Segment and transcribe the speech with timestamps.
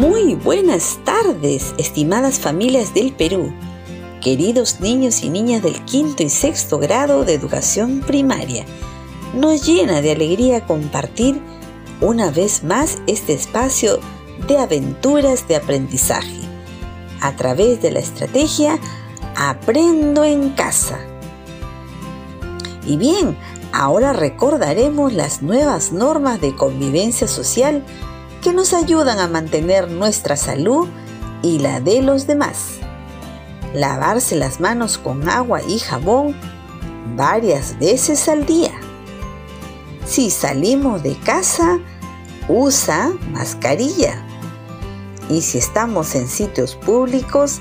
[0.00, 3.52] Muy buenas tardes, estimadas familias del Perú,
[4.22, 8.64] queridos niños y niñas del quinto y sexto grado de educación primaria.
[9.34, 11.38] Nos llena de alegría compartir
[12.00, 14.00] una vez más este espacio
[14.48, 16.40] de aventuras de aprendizaje
[17.20, 18.78] a través de la estrategia
[19.36, 20.98] Aprendo en casa.
[22.86, 23.36] Y bien,
[23.74, 27.84] ahora recordaremos las nuevas normas de convivencia social
[28.40, 30.88] que nos ayudan a mantener nuestra salud
[31.42, 32.78] y la de los demás.
[33.74, 36.34] Lavarse las manos con agua y jabón
[37.16, 38.72] varias veces al día.
[40.06, 41.78] Si salimos de casa,
[42.48, 44.24] usa mascarilla.
[45.28, 47.60] Y si estamos en sitios públicos,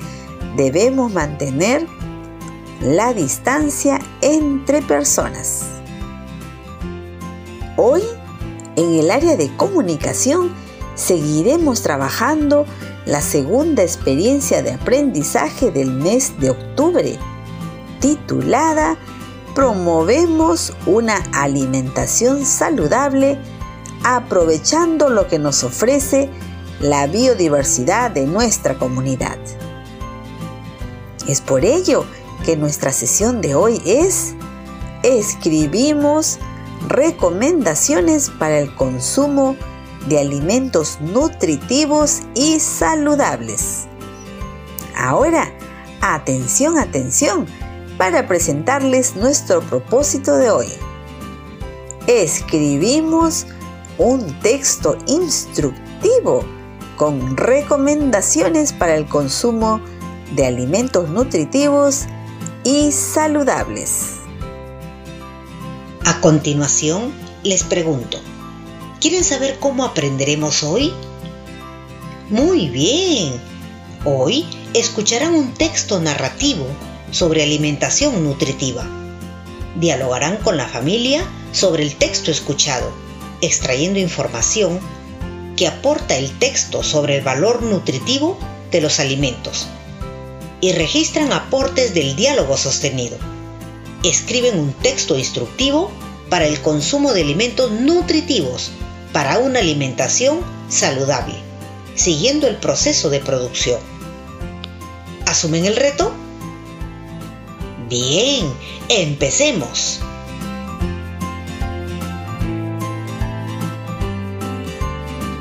[0.55, 1.85] debemos mantener
[2.81, 5.65] la distancia entre personas.
[7.77, 8.01] Hoy,
[8.75, 10.51] en el área de comunicación,
[10.99, 12.65] seguiremos trabajando
[13.05, 17.17] la segunda experiencia de aprendizaje del mes de octubre,
[17.99, 18.97] titulada
[19.55, 23.39] Promovemos una alimentación saludable
[24.03, 26.29] aprovechando lo que nos ofrece
[26.79, 29.37] la biodiversidad de nuestra comunidad.
[31.27, 32.05] Es por ello
[32.45, 34.35] que nuestra sesión de hoy es
[35.03, 36.39] Escribimos
[36.87, 39.55] recomendaciones para el consumo
[40.17, 43.87] alimentos nutritivos y saludables.
[44.95, 45.53] Ahora,
[46.01, 47.45] atención, atención,
[47.97, 50.67] para presentarles nuestro propósito de hoy.
[52.07, 53.45] Escribimos
[53.97, 56.45] un texto instructivo
[56.95, 59.81] con recomendaciones para el consumo
[60.35, 62.05] de alimentos nutritivos
[62.63, 64.15] y saludables.
[66.05, 67.13] A continuación,
[67.43, 68.17] les pregunto,
[68.99, 70.93] ¿quieren saber cómo aprenderemos hoy?
[72.29, 73.39] Muy bien,
[74.05, 76.65] hoy escucharán un texto narrativo
[77.11, 78.85] sobre alimentación nutritiva.
[79.75, 82.91] Dialogarán con la familia sobre el texto escuchado
[83.41, 84.79] extrayendo información
[85.55, 88.37] que aporta el texto sobre el valor nutritivo
[88.69, 89.67] de los alimentos
[90.61, 93.17] y registran aportes del diálogo sostenido.
[94.03, 95.89] Escriben un texto instructivo
[96.29, 98.71] para el consumo de alimentos nutritivos
[99.11, 101.35] para una alimentación saludable,
[101.95, 103.79] siguiendo el proceso de producción.
[105.25, 106.13] ¿Asumen el reto?
[107.89, 108.51] Bien,
[108.87, 109.99] empecemos.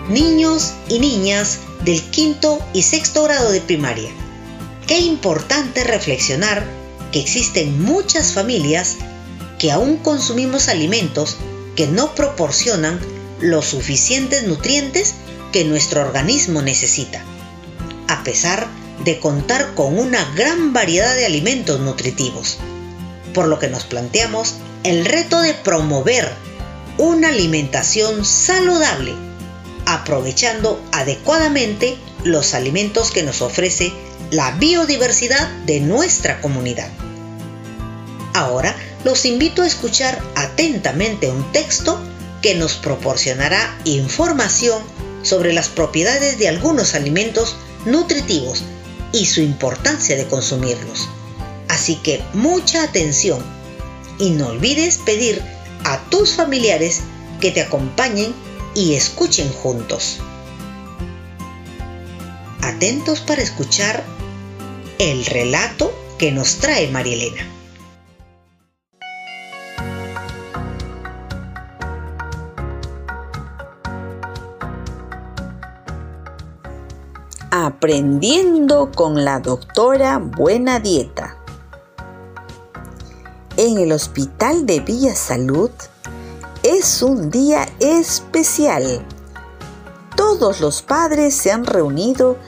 [0.08, 4.10] niños y niñas del quinto y sexto grado de primaria.
[4.86, 6.66] Qué importante reflexionar
[7.12, 8.96] que existen muchas familias
[9.58, 11.36] que aún consumimos alimentos
[11.76, 12.98] que no proporcionan
[13.41, 15.15] los suficientes nutrientes
[15.53, 17.22] que nuestro organismo necesita,
[18.09, 18.69] a pesar
[19.04, 22.59] de contar con una gran variedad de alimentos nutritivos,
[23.34, 26.28] por lo que nos planteamos el reto de promover
[26.98, 29.15] una alimentación saludable
[29.88, 33.91] aprovechando adecuadamente los alimentos que nos ofrece
[34.31, 36.91] la biodiversidad de nuestra comunidad.
[38.34, 41.98] Ahora los invito a escuchar atentamente un texto
[42.43, 44.82] que nos proporcionará información
[45.22, 48.62] sobre las propiedades de algunos alimentos nutritivos
[49.12, 51.09] y su importancia de consumirlos.
[51.69, 53.43] Así que mucha atención
[54.19, 55.43] y no olvides pedir
[55.84, 57.00] a tus familiares
[57.41, 58.34] que te acompañen
[58.74, 60.18] y escuchen juntos.
[62.62, 64.04] Atentos para escuchar
[64.98, 67.58] el relato que nos trae Marielena.
[77.68, 81.36] Aprendiendo con la doctora Buena Dieta.
[83.59, 85.70] En el Hospital de Villa Salud
[86.62, 89.04] es un día especial.
[90.16, 92.38] Todos los padres se han reunido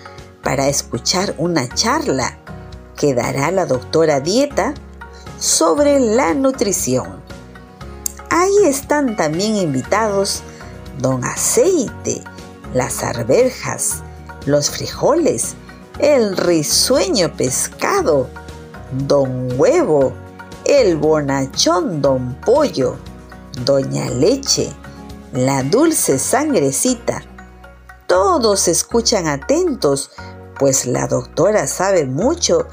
[0.42, 2.38] para escuchar una charla
[2.96, 4.72] que dará la doctora Dieta
[5.38, 7.22] sobre la nutrición.
[8.30, 10.42] Ahí están también invitados
[10.98, 12.24] Don Aceite,
[12.72, 14.02] las arberjas,
[14.46, 15.54] los frijoles,
[15.98, 18.28] el risueño pescado,
[19.06, 20.14] don huevo,
[20.64, 22.96] el bonachón don pollo,
[23.64, 24.72] doña leche,
[25.32, 27.22] la dulce sangrecita.
[28.06, 30.10] Todos escuchan atentos,
[30.58, 32.66] pues la doctora sabe mucho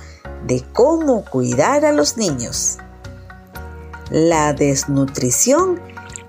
[0.45, 2.77] de cómo cuidar a los niños.
[4.09, 5.79] La desnutrición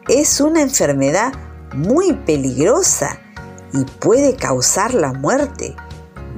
[0.09, 1.33] es una enfermedad
[1.75, 3.21] muy peligrosa
[3.73, 5.77] y puede causar la muerte,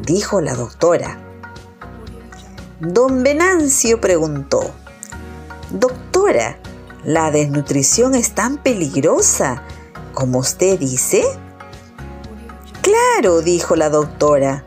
[0.02, 1.18] dijo la doctora.
[2.80, 4.72] Don Venancio preguntó,
[5.70, 6.58] Doctora,
[7.04, 9.62] ¿la desnutrición es tan peligrosa
[10.14, 11.22] como usted dice?
[12.82, 14.64] Claro, dijo la doctora.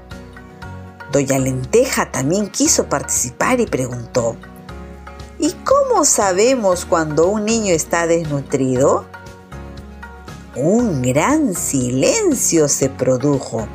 [1.11, 4.37] Doña Lenteja también quiso participar y preguntó,
[5.39, 9.05] ¿y cómo sabemos cuando un niño está desnutrido?
[10.55, 13.67] Un gran silencio se produjo.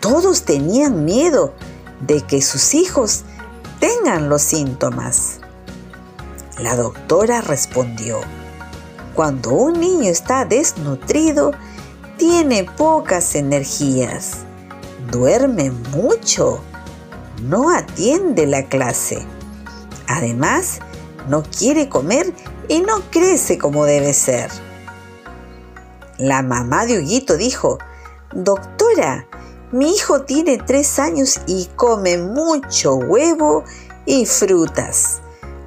[0.00, 1.52] Todos tenían miedo
[2.00, 3.24] de que sus hijos
[3.78, 5.40] tengan los síntomas.
[6.58, 8.20] La doctora respondió,
[9.14, 11.52] cuando un niño está desnutrido,
[12.16, 14.46] tiene pocas energías,
[15.10, 16.62] duerme mucho,
[17.42, 19.26] no atiende la clase.
[20.08, 20.78] Además,
[21.28, 22.32] no quiere comer
[22.66, 24.50] y no crece como debe ser.
[26.18, 27.78] La mamá de Huguito dijo,
[28.32, 29.26] Doctora,
[29.72, 33.64] mi hijo tiene tres años y come mucho huevo
[34.06, 35.20] y frutas,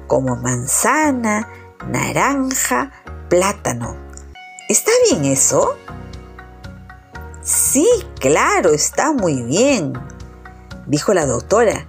[0.06, 1.48] como manzana,
[1.86, 2.92] naranja,
[3.28, 3.96] plátano.
[4.68, 5.76] ¿Está bien eso?
[7.42, 7.86] Sí,
[8.18, 9.92] claro, está muy bien,
[10.86, 11.88] dijo la doctora,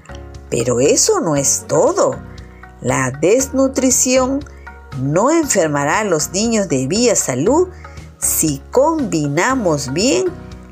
[0.50, 2.20] pero eso no es todo.
[2.82, 4.44] La desnutrición
[5.00, 7.70] no enfermará a los niños de vía salud
[8.22, 10.28] si combinamos bien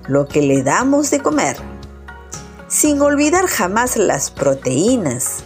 [0.08, 1.58] lo que le damos de comer,
[2.68, 5.44] sin olvidar jamás las proteínas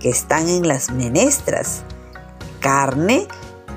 [0.00, 1.82] que están en las menestras,
[2.60, 3.28] carne,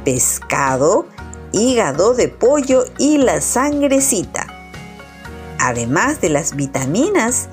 [0.04, 1.06] pescado,
[1.51, 4.48] hígado de pollo y la sangrecita,
[5.60, 7.50] además de las vitaminas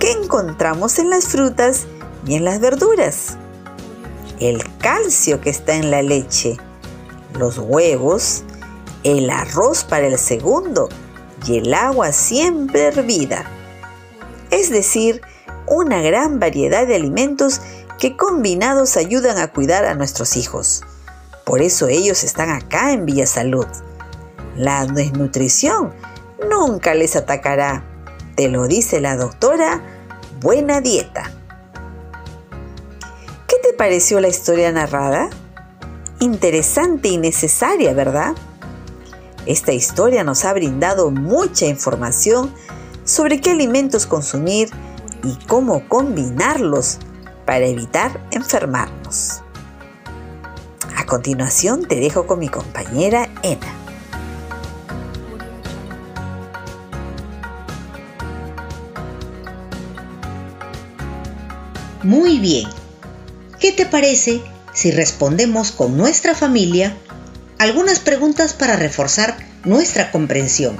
[0.00, 1.86] que encontramos en las frutas
[2.26, 3.36] y en las verduras,
[4.40, 6.56] el calcio que está en la leche,
[7.38, 8.42] los huevos,
[9.04, 10.88] el arroz para el segundo
[11.46, 13.44] y el agua siempre hervida.
[14.50, 15.22] Es decir,
[15.66, 17.60] una gran variedad de alimentos
[17.98, 20.82] que combinados ayudan a cuidar a nuestros hijos.
[21.44, 23.66] Por eso ellos están acá en Villa Salud.
[24.56, 25.92] La desnutrición
[26.50, 27.84] nunca les atacará,
[28.36, 29.82] te lo dice la doctora
[30.40, 31.30] Buena Dieta.
[33.46, 35.30] ¿Qué te pareció la historia narrada?
[36.20, 38.34] Interesante y necesaria, ¿verdad?
[39.46, 42.54] Esta historia nos ha brindado mucha información
[43.04, 44.70] sobre qué alimentos consumir
[45.24, 46.98] y cómo combinarlos
[47.44, 49.42] para evitar enfermarnos.
[50.96, 53.82] A continuación te dejo con mi compañera Ena.
[62.04, 62.68] Muy bien.
[63.58, 64.40] ¿Qué te parece
[64.72, 66.96] si respondemos con nuestra familia
[67.62, 70.76] algunas preguntas para reforzar nuestra comprensión.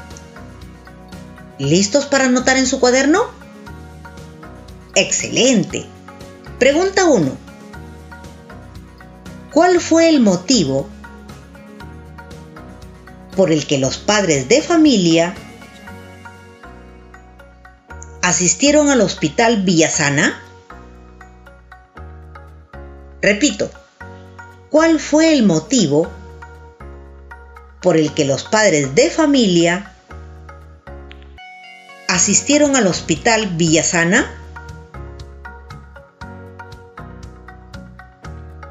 [1.60, 3.22] ¿Listos para anotar en su cuaderno?
[4.96, 5.86] Excelente.
[6.58, 7.36] Pregunta 1.
[9.52, 10.88] ¿Cuál fue el motivo
[13.36, 15.36] por el que los padres de familia
[18.22, 20.42] asistieron al hospital Villasana?
[23.20, 23.70] Repito,
[24.68, 26.10] ¿cuál fue el motivo
[27.82, 29.92] por el que los padres de familia
[32.08, 34.30] asistieron al hospital Villasana?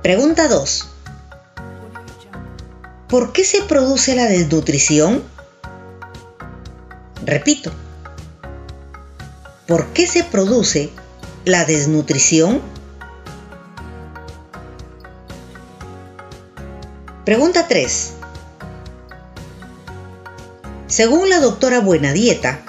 [0.01, 0.87] Pregunta 2.
[3.07, 5.21] ¿Por qué se produce la desnutrición?
[7.25, 7.71] Repito.
[9.67, 10.89] ¿Por qué se produce
[11.45, 12.61] la desnutrición?
[17.25, 18.13] Pregunta 3.
[20.91, 22.59] Según la doctora Buena Dieta,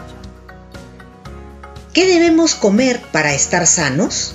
[1.92, 4.34] ¿qué debemos comer para estar sanos?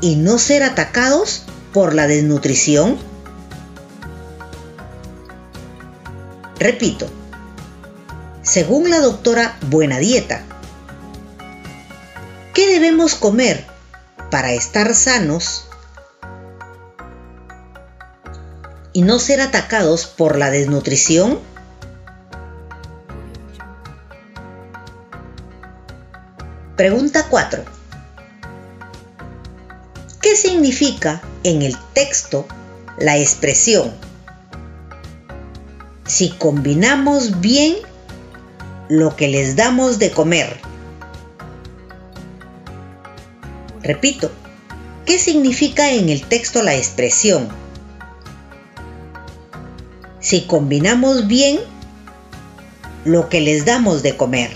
[0.00, 2.98] Y no ser atacados por la desnutrición.
[6.58, 7.06] Repito,
[8.42, 10.42] según la doctora Buena Dieta,
[12.54, 13.64] ¿qué debemos comer
[14.32, 15.68] para estar sanos
[18.92, 21.38] y no ser atacados por la desnutrición?
[26.76, 27.64] Pregunta 4.
[30.20, 32.46] ¿Qué significa en el texto
[32.98, 33.92] la expresión?
[36.06, 37.76] Si combinamos bien
[38.88, 40.60] lo que les damos de comer.
[43.82, 44.30] Repito,
[45.06, 47.61] ¿qué significa en el texto la expresión?
[50.22, 51.58] Si combinamos bien
[53.04, 54.50] lo que les damos de comer?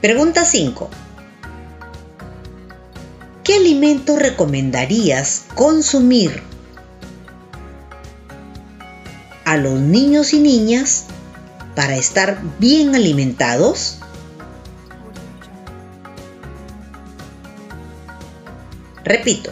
[0.00, 0.90] Pregunta 5.
[3.42, 6.42] ¿Qué alimento recomendarías consumir
[9.46, 11.06] a los niños y niñas
[11.74, 13.98] para estar bien alimentados?
[19.02, 19.50] Repito,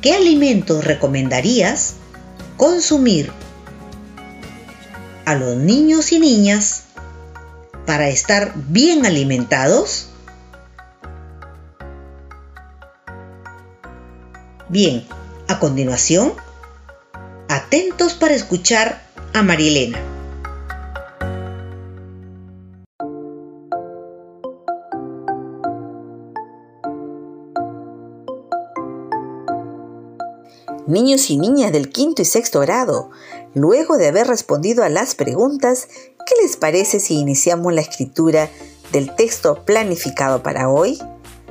[0.00, 1.94] ¿qué alimentos recomendarías
[2.56, 3.32] consumir
[5.24, 6.84] a los niños y niñas
[7.86, 10.08] para estar bien alimentados?
[14.68, 15.06] Bien,
[15.48, 16.34] a continuación,
[17.48, 19.02] atentos para escuchar
[19.32, 20.07] a Marielena.
[30.88, 33.10] Niños y niñas del quinto y sexto grado,
[33.52, 35.86] luego de haber respondido a las preguntas,
[36.24, 38.48] ¿qué les parece si iniciamos la escritura
[38.90, 40.98] del texto planificado para hoy?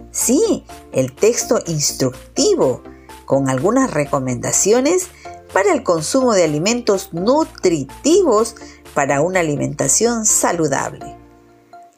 [0.10, 2.82] Sí, el texto instructivo,
[3.25, 5.10] con algunas recomendaciones
[5.53, 8.56] para el consumo de alimentos nutritivos
[8.96, 11.15] para una alimentación saludable.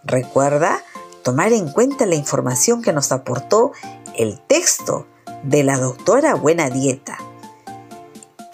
[0.04, 0.84] Recuerda
[1.24, 3.72] tomar en cuenta la información que nos aportó
[4.18, 5.08] el texto
[5.44, 7.18] de la doctora Buena Dieta,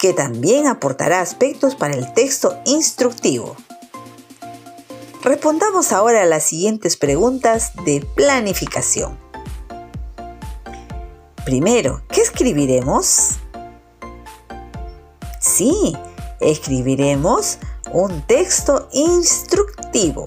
[0.06, 3.56] que también aportará aspectos para el texto instructivo.
[5.24, 9.18] Respondamos ahora a las siguientes preguntas de planificación.
[11.44, 13.30] Primero, ¿qué escribiremos?
[15.40, 15.96] Sí,
[16.38, 17.58] escribiremos
[17.90, 20.26] un texto instructivo.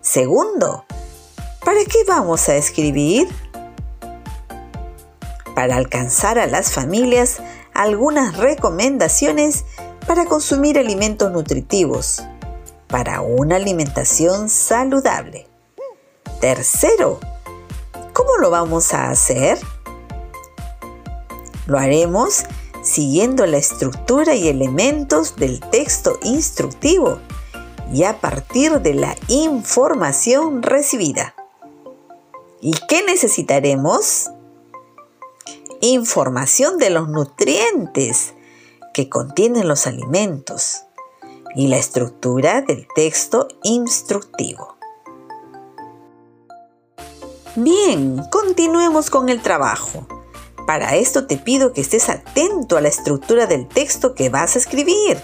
[0.00, 0.84] Segundo,
[1.64, 3.26] ¿para qué vamos a escribir?
[5.56, 7.40] Para alcanzar a las familias
[7.74, 9.64] algunas recomendaciones
[10.06, 12.22] para consumir alimentos nutritivos,
[12.88, 15.48] para una alimentación saludable.
[16.40, 17.20] Tercero,
[18.12, 19.58] ¿cómo lo vamos a hacer?
[21.66, 22.44] Lo haremos
[22.82, 27.18] siguiendo la estructura y elementos del texto instructivo
[27.92, 31.34] y a partir de la información recibida.
[32.60, 34.30] ¿Y qué necesitaremos?
[35.88, 38.34] Información de los nutrientes
[38.92, 40.84] que contienen los alimentos
[41.54, 44.76] y la estructura del texto instructivo.
[47.56, 50.06] Bien, continuemos con el trabajo.
[50.66, 54.58] Para esto te pido que estés atento a la estructura del texto que vas a
[54.58, 55.22] escribir,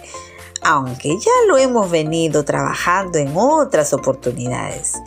[0.62, 5.00] aunque ya lo hemos venido trabajando en otras oportunidades.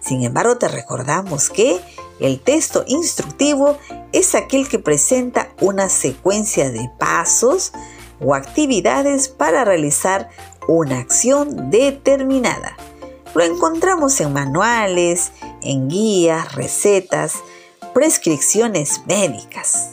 [0.00, 1.80] Sin embargo, te recordamos que
[2.20, 3.78] el texto instructivo
[4.12, 7.72] es aquel que presenta una secuencia de pasos
[8.20, 10.30] o actividades para realizar
[10.68, 12.76] una acción determinada.
[13.34, 15.32] Lo encontramos en manuales,
[15.62, 17.34] en guías, recetas,
[17.92, 19.90] prescripciones médicas.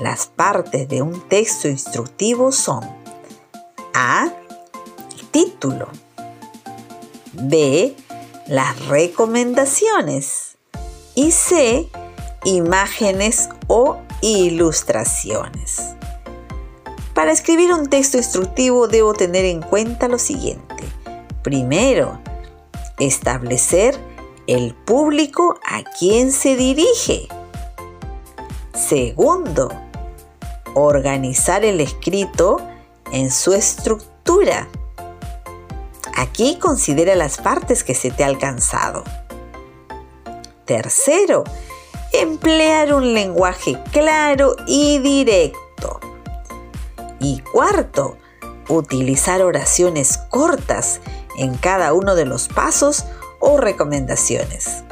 [0.00, 2.82] Las partes de un texto instructivo son
[3.94, 4.30] A.
[5.30, 5.88] Título.
[7.32, 7.96] B.
[8.46, 10.51] Las recomendaciones.
[11.14, 11.88] Y C
[12.44, 15.94] imágenes o ilustraciones.
[17.14, 20.84] Para escribir un texto instructivo debo tener en cuenta lo siguiente.
[21.42, 22.20] Primero,
[22.98, 23.98] establecer
[24.46, 27.28] el público a quien se dirige.
[28.74, 29.70] Segundo,
[30.74, 32.56] organizar el escrito
[33.12, 34.68] en su estructura.
[36.16, 39.04] Aquí considera las partes que se te ha alcanzado.
[40.64, 41.44] Tercero,
[42.12, 46.00] emplear un lenguaje claro y directo.
[47.20, 48.16] Y cuarto,
[48.68, 51.00] utilizar oraciones cortas
[51.36, 53.04] en cada uno de los pasos
[53.40, 54.84] o recomendaciones.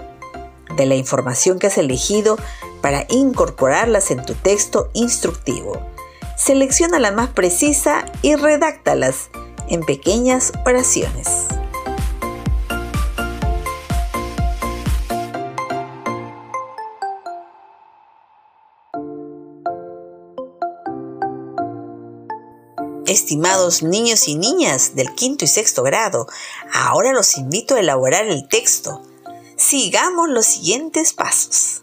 [0.77, 2.37] De la información que has elegido
[2.81, 5.81] para incorporarlas en tu texto instructivo.
[6.37, 9.31] Selecciona la más precisa y redáctalas
[9.69, 11.47] en pequeñas oraciones.
[23.11, 26.29] Estimados niños y niñas del quinto y sexto grado,
[26.73, 29.03] ahora los invito a elaborar el texto.
[29.57, 31.83] Sigamos los siguientes pasos.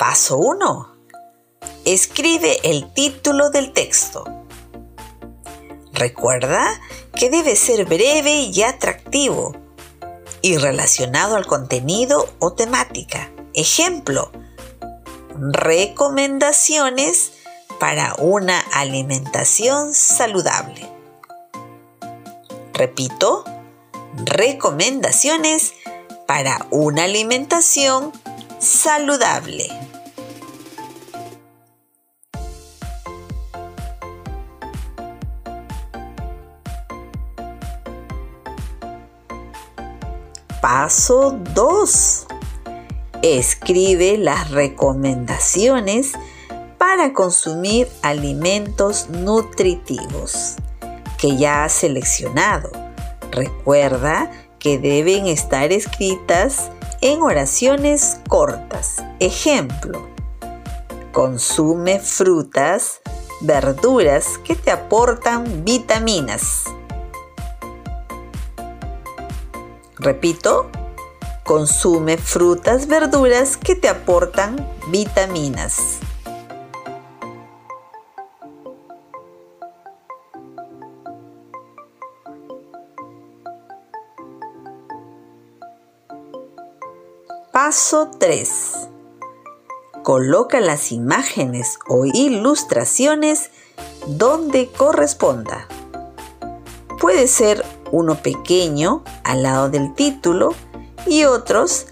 [0.00, 0.96] Paso 1.
[1.84, 4.24] Escribe el título del texto.
[5.92, 6.66] Recuerda
[7.14, 9.54] que debe ser breve y atractivo
[10.40, 13.30] y relacionado al contenido o temática.
[13.54, 14.32] Ejemplo,
[15.36, 17.30] recomendaciones
[17.82, 20.88] para una alimentación saludable.
[22.72, 23.42] Repito,
[24.24, 25.74] recomendaciones
[26.28, 28.12] para una alimentación
[28.60, 29.68] saludable.
[40.60, 42.26] Paso 2.
[43.22, 46.12] Escribe las recomendaciones
[46.82, 50.56] para consumir alimentos nutritivos
[51.16, 52.72] que ya has seleccionado.
[53.30, 58.96] Recuerda que deben estar escritas en oraciones cortas.
[59.20, 60.08] Ejemplo,
[61.12, 63.00] consume frutas,
[63.42, 66.64] verduras que te aportan vitaminas.
[69.98, 70.68] Repito,
[71.44, 74.56] consume frutas, verduras que te aportan
[74.88, 76.01] vitaminas.
[87.72, 88.90] Paso 3.
[90.02, 93.48] Coloca las imágenes o ilustraciones
[94.06, 95.66] donde corresponda.
[97.00, 100.54] Puede ser uno pequeño al lado del título
[101.06, 101.86] y otros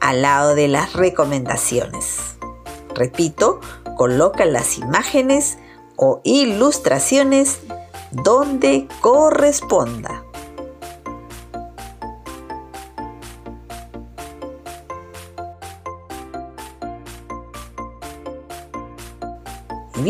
[0.00, 2.36] al lado de las recomendaciones.
[2.94, 3.60] Repito,
[3.96, 5.56] coloca las imágenes
[5.96, 7.60] o ilustraciones
[8.12, 10.17] donde corresponda.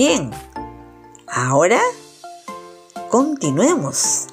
[0.00, 0.30] Bien,
[1.26, 1.80] ahora
[3.10, 4.28] continuemos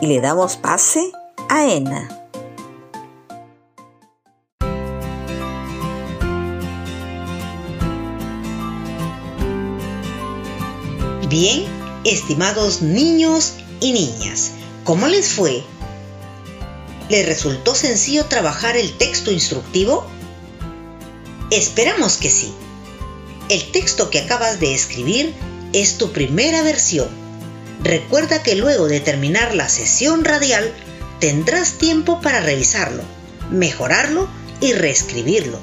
[0.00, 1.12] y le damos pase
[1.50, 2.08] a Ena.
[11.28, 11.64] Bien,
[12.04, 14.52] estimados niños y niñas,
[14.84, 15.62] ¿cómo les fue?
[17.10, 20.06] ¿Les resultó sencillo trabajar el texto instructivo?
[21.50, 22.54] Esperamos que sí.
[23.50, 25.34] El texto que acabas de escribir
[25.74, 27.08] es tu primera versión.
[27.82, 30.72] Recuerda que luego de terminar la sesión radial
[31.20, 33.02] tendrás tiempo para revisarlo,
[33.50, 34.28] mejorarlo
[34.62, 35.58] y reescribirlo,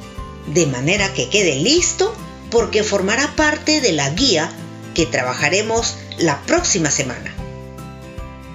[0.54, 2.14] de manera que quede listo
[2.52, 4.52] porque formará parte de la guía
[4.94, 7.34] que trabajaremos la próxima semana.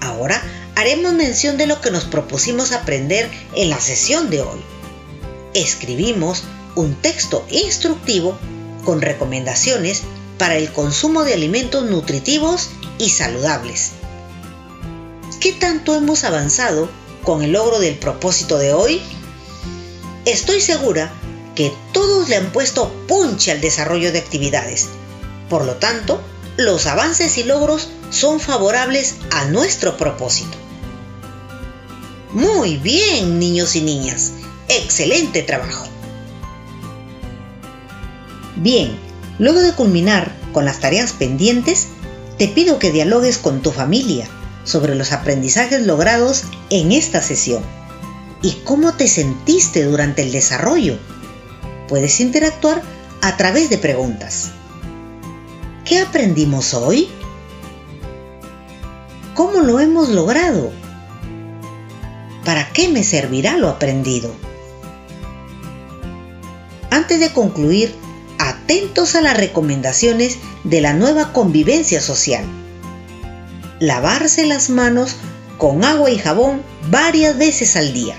[0.01, 0.41] Ahora
[0.77, 4.61] haremos mención de lo que nos propusimos aprender en la sesión de hoy.
[5.53, 6.45] Escribimos
[6.77, 8.39] un texto instructivo
[8.87, 10.05] con recomendaciones
[10.39, 13.93] para el consumo de alimentos nutritivos y saludables.
[15.41, 16.89] ¿Qué tanto hemos avanzado
[17.23, 19.03] con el logro del propósito de hoy?
[20.25, 21.13] Estoy segura
[21.55, 24.89] que todos le han puesto punche al desarrollo de actividades.
[25.51, 26.21] Por lo tanto,
[26.57, 30.57] los avances y logros son favorables a nuestro propósito.
[32.33, 34.33] Muy bien, niños y niñas.
[34.69, 35.96] Excelente trabajo.
[38.57, 38.97] Bien,
[39.39, 41.89] luego de culminar con las tareas pendientes,
[42.39, 44.27] te pido que dialogues con tu familia
[44.65, 47.63] sobre los aprendizajes logrados en esta sesión
[48.43, 50.99] y cómo te sentiste durante el desarrollo.
[51.89, 52.83] Puedes interactuar
[53.23, 54.51] a través de preguntas.
[55.85, 57.09] ¿Qué aprendimos hoy?
[59.35, 60.73] ¿Cómo lo hemos logrado?
[62.45, 64.33] ¿Para qué me servirá lo aprendido?
[66.91, 67.95] Antes de concluir,
[68.67, 72.45] atentos a las recomendaciones de la nueva convivencia social.
[73.79, 75.15] Lavarse las manos
[75.57, 78.17] con agua y jabón varias veces al día.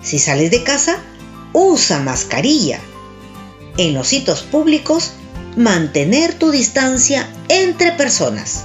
[0.00, 0.98] Si sales de casa,
[1.52, 2.78] usa mascarilla.
[3.78, 5.14] En los sitios públicos,
[5.56, 8.62] mantener tu distancia entre personas.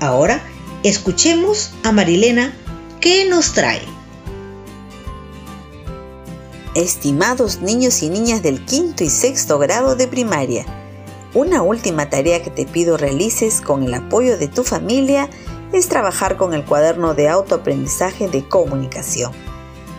[0.00, 0.42] Ahora,
[0.82, 2.52] escuchemos a Marilena
[3.00, 3.99] qué nos trae.
[6.76, 10.64] Estimados niños y niñas del quinto y sexto grado de primaria,
[11.34, 15.28] una última tarea que te pido realices con el apoyo de tu familia
[15.72, 19.32] es trabajar con el cuaderno de autoaprendizaje de comunicación,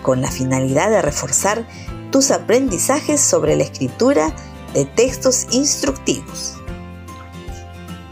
[0.01, 1.67] con la finalidad de reforzar
[2.09, 4.33] tus aprendizajes sobre la escritura
[4.73, 6.53] de textos instructivos.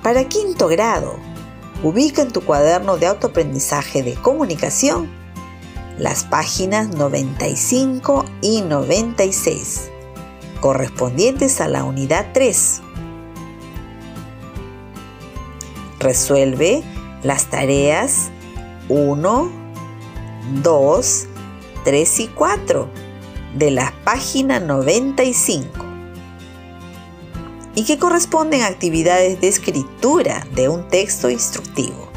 [0.03, 1.15] Para quinto grado,
[1.81, 5.18] ubica en tu cuaderno de autoaprendizaje de comunicación
[5.99, 9.91] las páginas 95 y 96,
[10.61, 12.81] correspondientes a la unidad 3.
[15.99, 16.81] Resuelve
[17.21, 18.29] las tareas
[18.87, 19.51] 1,
[20.63, 21.27] 2,
[21.83, 22.89] 3 y 4
[23.55, 25.67] de la página 95
[27.75, 32.09] y que corresponden a actividades de escritura de un texto instructivo.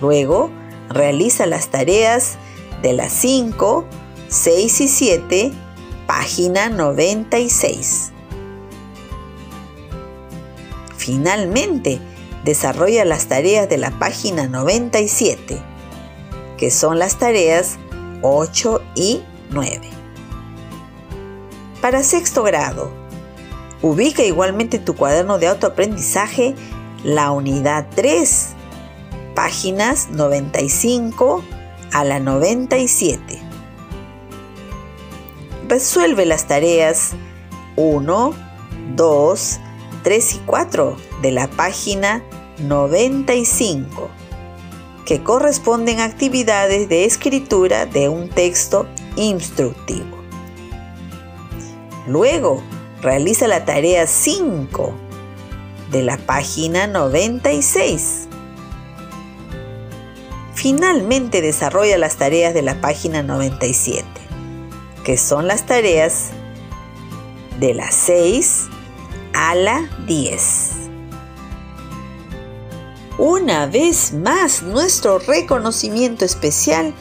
[0.00, 0.50] Luego,
[0.88, 2.38] realiza las tareas
[2.82, 3.84] de las 5,
[4.28, 5.52] 6 y 7,
[6.06, 8.12] página 96.
[10.96, 12.00] Finalmente,
[12.44, 15.58] desarrolla las tareas de la página 97,
[16.56, 17.78] que son las tareas
[18.22, 19.80] 8 y 9.
[21.80, 22.90] Para sexto grado,
[23.82, 26.54] ubica igualmente tu cuaderno de autoaprendizaje
[27.04, 28.48] la unidad 3,
[29.34, 31.44] páginas 95
[31.92, 33.40] a la 97.
[35.68, 37.12] Resuelve las tareas
[37.76, 38.34] 1,
[38.94, 39.60] 2,
[40.02, 42.22] 3 y 4 de la página
[42.58, 44.08] 95,
[45.04, 50.16] que corresponden a actividades de escritura de un texto instructivo.
[52.06, 52.62] Luego,
[53.02, 54.94] realiza la tarea 5
[55.90, 58.25] de la página 96.
[60.68, 64.04] Finalmente desarrolla las tareas de la página 97,
[65.04, 66.30] que son las tareas
[67.60, 68.64] de la 6
[69.32, 70.70] a la 10.
[73.16, 76.92] Una vez más, nuestro reconocimiento especial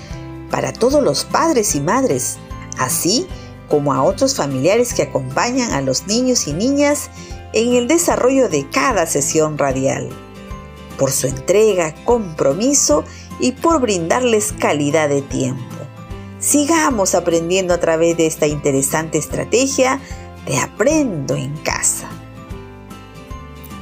[0.52, 2.38] para todos los padres y madres,
[2.78, 3.26] así
[3.68, 7.10] como a otros familiares que acompañan a los niños y niñas
[7.54, 10.12] en el desarrollo de cada sesión radial,
[11.00, 13.04] por su entrega, compromiso
[13.40, 15.64] y por brindarles calidad de tiempo.
[16.40, 20.00] Sigamos aprendiendo a través de esta interesante estrategia
[20.46, 22.08] de Aprendo en casa.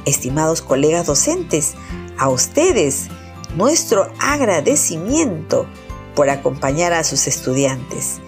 [0.04, 1.74] Estimados colegas docentes,
[2.18, 3.08] a ustedes
[3.56, 5.66] nuestro agradecimiento
[6.14, 8.20] por acompañar a sus estudiantes.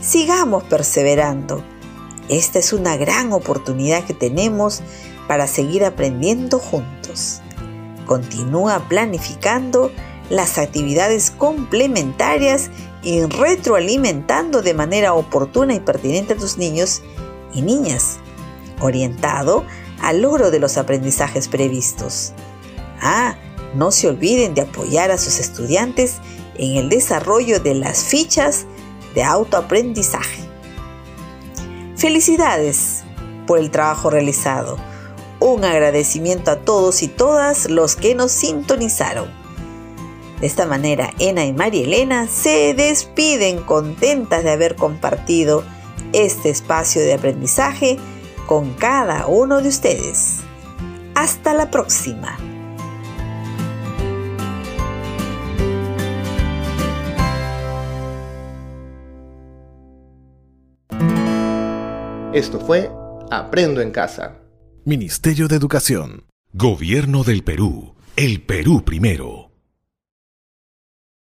[0.00, 1.62] Sigamos perseverando.
[2.28, 4.82] Esta es una gran oportunidad que tenemos
[5.28, 7.40] para seguir aprendiendo juntos.
[8.06, 9.90] Continúa planificando
[10.32, 12.70] las actividades complementarias
[13.02, 17.02] y retroalimentando de manera oportuna y pertinente a tus niños
[17.52, 18.16] y niñas,
[18.80, 19.62] orientado
[20.00, 22.32] al logro de los aprendizajes previstos.
[23.02, 23.36] Ah,
[23.74, 26.16] no se olviden de apoyar a sus estudiantes
[26.56, 28.64] en el desarrollo de las fichas
[29.14, 30.48] de autoaprendizaje.
[31.94, 33.02] Felicidades
[33.46, 34.78] por el trabajo realizado.
[35.40, 39.41] Un agradecimiento a todos y todas los que nos sintonizaron.
[40.42, 45.62] De esta manera, Ena y María Elena se despiden contentas de haber compartido
[46.12, 47.96] este espacio de aprendizaje
[48.48, 50.40] con cada uno de ustedes.
[51.14, 52.36] Hasta la próxima.
[62.32, 62.90] Esto fue
[63.30, 64.40] Aprendo en Casa.
[64.84, 66.24] Ministerio de Educación.
[66.52, 67.94] Gobierno del Perú.
[68.16, 69.51] El Perú primero.